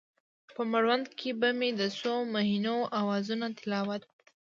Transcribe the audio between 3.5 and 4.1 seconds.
تلاوت،